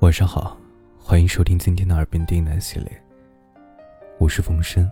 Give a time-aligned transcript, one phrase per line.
[0.00, 0.56] 晚上好，
[0.98, 3.02] 欢迎收听今天的耳边低喃系列。
[4.18, 4.90] 我是风声，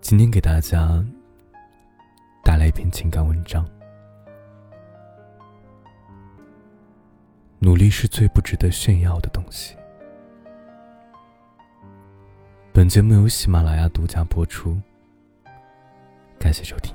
[0.00, 1.00] 今天给大家
[2.42, 3.64] 带来一篇情感文章。
[7.60, 9.76] 努力是最不值得炫耀的东西。
[12.72, 14.76] 本节目由喜马拉雅独家播出，
[16.36, 16.92] 感谢收听。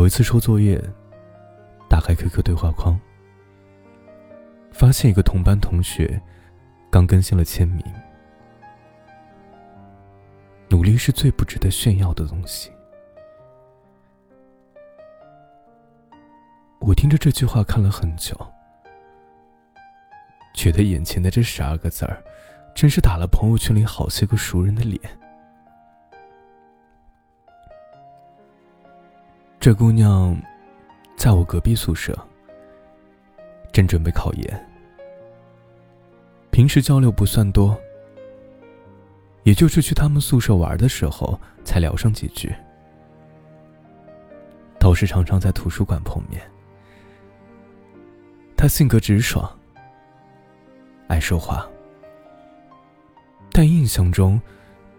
[0.00, 0.82] 有一次收作业，
[1.86, 2.98] 打开 QQ 对话框，
[4.72, 6.18] 发现一个同班同学
[6.90, 7.84] 刚更新了签名。
[10.70, 12.72] 努力是最不值得炫耀的东西。
[16.78, 18.34] 我听着这句话看了很久，
[20.54, 22.24] 觉得眼前的这十二个字儿，
[22.74, 24.98] 真是打了朋友圈里好些个熟人的脸。
[29.60, 30.34] 这姑娘，
[31.18, 32.18] 在我隔壁宿舍，
[33.70, 34.68] 正准备考研。
[36.50, 37.78] 平时交流不算多，
[39.42, 42.50] 也就是去他们宿舍玩的时候才聊上几句，
[44.78, 46.40] 倒是常常在图书馆碰面。
[48.56, 49.46] 她性格直爽，
[51.06, 51.68] 爱说话，
[53.52, 54.40] 但印象中，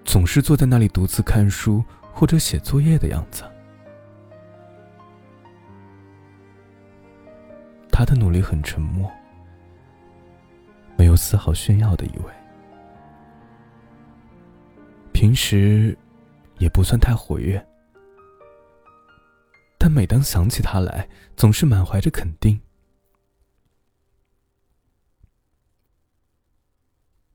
[0.05, 3.43] 总是坐在那里独自看书或者写作业的样子。
[8.03, 9.07] 他的努力很沉默，
[10.97, 12.33] 没有丝毫炫耀的意味。
[15.13, 15.95] 平时
[16.57, 17.63] 也不算太活跃，
[19.77, 21.07] 但每当想起他来，
[21.37, 22.59] 总是满怀着肯定。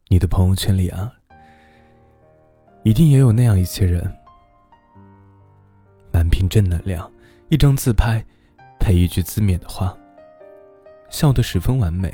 [0.09, 1.13] 你的朋友圈里啊，
[2.83, 4.03] 一定也有那样一些人，
[6.13, 7.09] 满屏正能量，
[7.51, 8.27] 一张自拍，
[8.81, 9.97] 配一句自勉的话。
[11.09, 12.13] 笑得十分完美，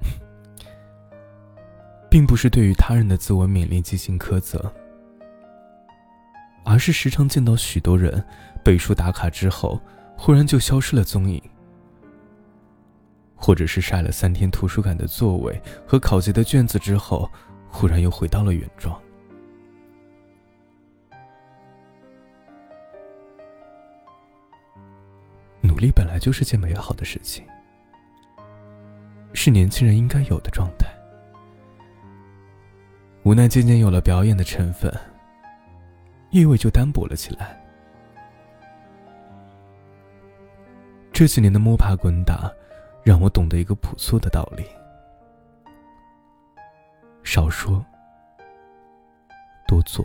[2.10, 4.72] 并不是对于他人的自我勉励进行苛责，
[6.64, 8.22] 而是时常见到许多人
[8.64, 9.80] 背书打卡之后，
[10.16, 11.42] 忽然就消失了踪影，
[13.34, 17.30] 或者是晒了三天图书馆的座位和考级的卷子之后，
[17.68, 19.00] 忽然又回到了原状。
[25.80, 27.44] 力本来就是件美好的事情，
[29.32, 30.86] 是年轻人应该有的状态。
[33.22, 34.92] 无奈渐渐有了表演的成分，
[36.30, 37.58] 意味就单薄了起来。
[41.12, 42.50] 这几年的摸爬滚打，
[43.02, 44.64] 让我懂得一个朴素的道理：
[47.22, 47.84] 少说，
[49.66, 50.04] 多做，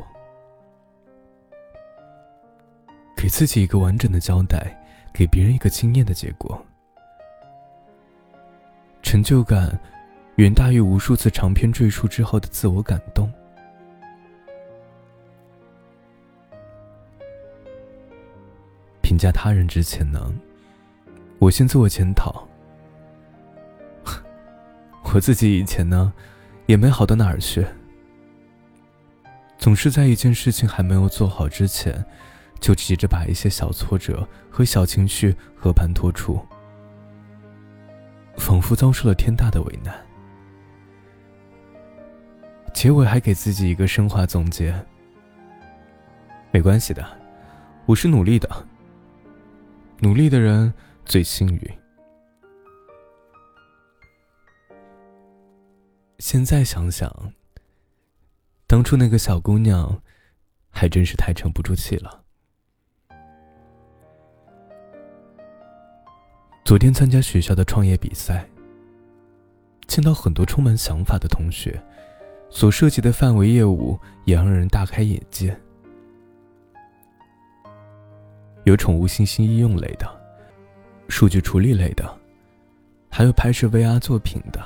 [3.16, 4.82] 给自己一个完整的交代。
[5.16, 6.62] 给别人一个惊艳的结果，
[9.02, 9.80] 成就感
[10.36, 13.32] 远大于无数次长篇赘述之后的自我感动。
[19.02, 20.20] 评价他人之前呢，
[21.40, 22.46] 我先自我检讨。
[25.14, 26.12] 我自己以前呢，
[26.66, 27.66] 也没好到哪儿去，
[29.58, 32.06] 总是在一件事情还没有做好之前。
[32.60, 36.40] 就急着把一些小挫折和小情绪和盘托出，
[38.38, 39.96] 仿佛遭受了天大的为难。
[42.74, 44.74] 结尾还给自己一个升华总结：
[46.52, 47.06] 没关系的，
[47.86, 48.68] 我是努力的，
[50.00, 50.74] 努力的人
[51.06, 51.62] 最幸运。
[56.20, 57.34] 现在想想，
[58.68, 60.02] 当初那个小姑娘，
[60.70, 62.25] 还真是太沉不住气了。
[66.76, 68.46] 昨天参加学校的创业比赛，
[69.88, 71.82] 见到很多充满想法的同学，
[72.50, 75.58] 所涉及的范围业务也让人大开眼界。
[78.66, 80.06] 有宠物信息应用类的，
[81.08, 82.14] 数据处理类的，
[83.10, 84.60] 还有拍摄 VR 作品的。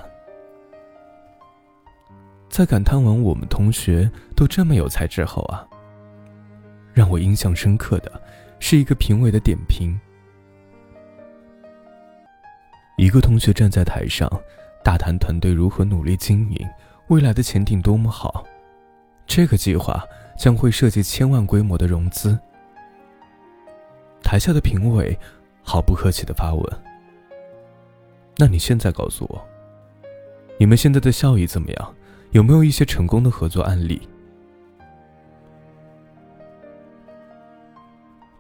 [2.50, 5.64] 在感叹完我们同学都这么有才之后啊，
[6.92, 8.12] 让我印象深刻的
[8.60, 9.96] 是一个评委的点评。
[13.00, 14.30] 一个同学站在台上
[14.84, 16.70] 大谈团队如何努力经营
[17.08, 18.46] 未来的前景多么好
[19.26, 20.04] 这个计划
[20.38, 22.38] 将会涉及千万规模的融资
[24.22, 25.18] 台下的评委
[25.64, 26.82] 毫不客气的发问。
[28.36, 29.48] 那你现在告诉我
[30.58, 31.96] 你们现在的效益怎么样？
[32.32, 34.02] 有没有一些成功的合作案例？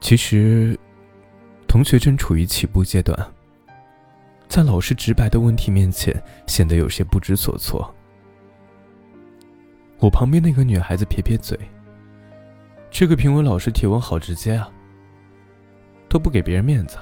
[0.02, 0.78] 其实
[1.66, 3.18] 同学正处于起步阶段
[4.50, 6.12] 在老师直白的问题面前，
[6.48, 7.96] 显得有些不知所措。
[10.00, 11.56] 我旁边那个女孩子撇撇嘴
[12.90, 14.68] ：“这个评委老师提问好直接啊，
[16.10, 16.98] 都不给别人面子。”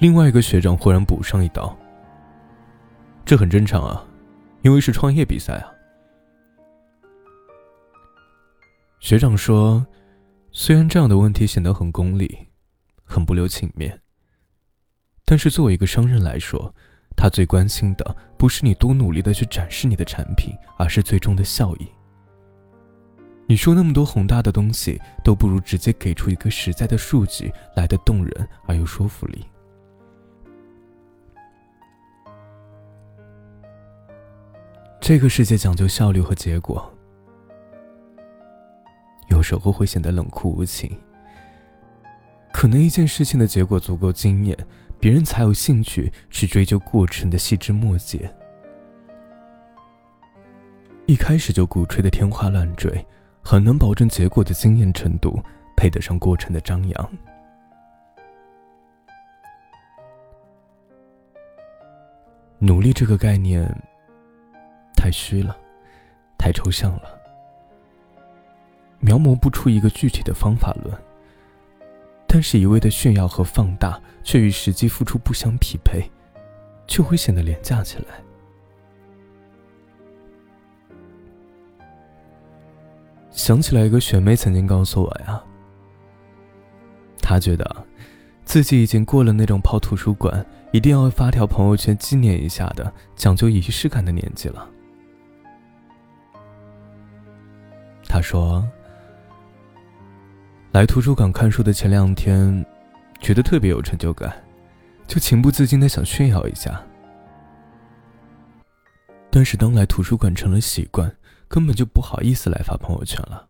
[0.00, 1.74] 另外一个学长忽然补上一刀
[3.24, 4.04] ：“这很正常啊，
[4.62, 5.72] 因为是创业比赛啊。”
[8.98, 9.86] 学长说
[10.50, 12.48] ：“虽然这样的问题显得很功利，
[13.04, 14.00] 很不留情面，
[15.28, 16.72] 但是作为一个商人来说，
[17.16, 21.88] 他最关心的不是你多努力的去展示你的产品，而是最终的效益。
[23.48, 29.44] 你说那么多宏大的东西，都不如直接给出一个实在的数据来的动人而有说服力。
[35.00, 36.90] 这个世界讲究效率和结果。”
[39.28, 40.96] 有时候会显得冷酷无情。
[42.52, 44.56] 可能一件事情的结果足够惊艳，
[44.98, 48.32] 别人才有兴趣去追究过程的细枝末节。
[51.06, 53.06] 一开始就鼓吹的天花乱坠，
[53.42, 55.40] 很难保证结果的惊艳程度
[55.76, 57.12] 配得上过程的张扬。
[62.58, 63.64] 努力这个概念
[64.96, 65.56] 太虚了，
[66.38, 67.02] 太抽象了。
[68.98, 70.92] 描摹不出一个具体的方法论，
[72.36, 76.04] 但是一味的炫耀和放大，却与实际付出不相匹配，
[76.86, 78.04] 就会显得廉价起来。
[83.30, 85.42] 想起来一个学妹曾经告诉我呀，
[87.22, 87.86] 她觉得，
[88.44, 94.68] 自己已经过了那种泡图书馆一定要发条朋友圈纪念一下的讲究仪式感的年纪了。
[98.06, 98.62] 她说。
[100.76, 102.62] 来图书馆看书的前两天，
[103.18, 104.44] 觉得特别有成就感，
[105.06, 106.84] 就情不自禁的想炫耀一下。
[109.30, 111.10] 但是当来图书馆成了习惯，
[111.48, 113.48] 根本就不好意思来发朋友圈了。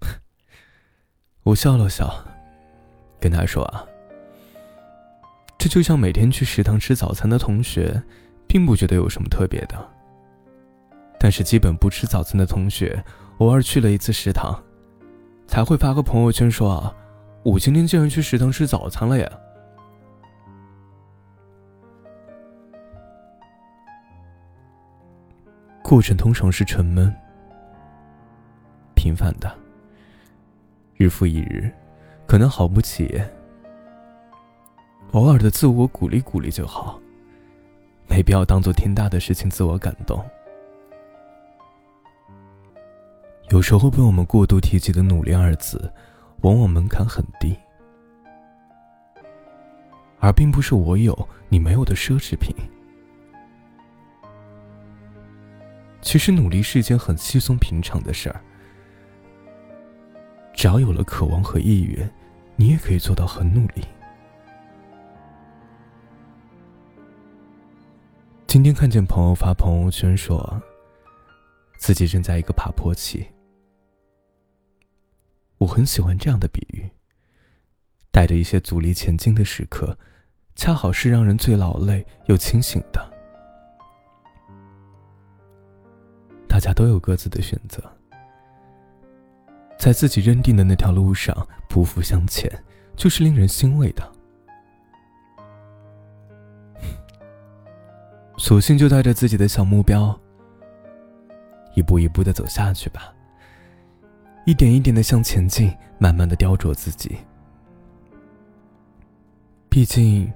[1.44, 2.12] 我笑了笑，
[3.20, 3.86] 跟他说啊，
[5.56, 8.02] 这就像每天去食堂吃早餐的同学，
[8.48, 9.90] 并不觉得有什么特别的。
[11.20, 13.00] 但是基本不吃早餐的同学，
[13.38, 14.60] 偶尔去了一次食堂。
[15.46, 16.94] 才会发个朋友圈说啊，
[17.42, 19.30] 我今天竟然去食堂吃早餐了呀！
[25.82, 27.14] 过程通常是沉闷、
[28.94, 29.56] 平凡的，
[30.96, 31.72] 日复一日，
[32.26, 33.22] 可能好不起。
[35.12, 37.00] 偶尔的自我鼓励鼓励就好，
[38.08, 40.22] 没必要当做天大的事情自我感动。
[43.50, 45.92] 有时候被我们过度提及的“努力”二字，
[46.40, 47.56] 往往门槛很低，
[50.18, 51.16] 而并不是我有
[51.48, 52.54] 你没有的奢侈品。
[56.02, 58.40] 其实努力是一件很稀松平常的事儿，
[60.52, 62.12] 只要有了渴望和意愿，
[62.56, 63.84] 你也可以做到很努力。
[68.48, 70.60] 今天看见朋友发朋友圈说，
[71.78, 73.24] 自己正在一个爬坡期。
[75.58, 76.90] 我很喜欢这样的比喻。
[78.10, 79.98] 带着一些阻力前进的时刻，
[80.54, 83.12] 恰好是让人最劳累又清醒的。
[86.48, 87.82] 大家都有各自的选择，
[89.78, 91.36] 在自己认定的那条路上
[91.68, 92.50] 匍匐向前，
[92.96, 94.12] 就是令人欣慰的。
[98.38, 100.18] 索性就带着自己的小目标，
[101.74, 103.12] 一步一步的走下去吧。
[104.46, 107.18] 一点一点的向前进，慢慢的雕琢自己。
[109.68, 110.32] 毕竟，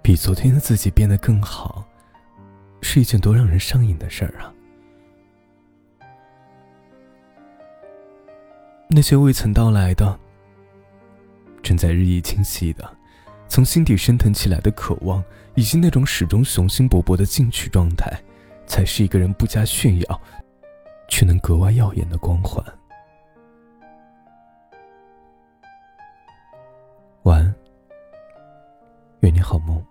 [0.00, 1.84] 比昨天的自己变得更好，
[2.82, 4.54] 是一件多让人上瘾的事儿啊！
[8.88, 10.16] 那些未曾到来的，
[11.64, 12.88] 正在日益清晰的，
[13.48, 15.22] 从心底升腾起来的渴望，
[15.56, 18.08] 以及那种始终雄心勃勃的进取状态，
[18.68, 20.20] 才是一个人不加炫耀，
[21.08, 22.64] 却能格外耀眼的光环。
[27.26, 27.54] 晚安，
[29.18, 29.84] 愿你好梦。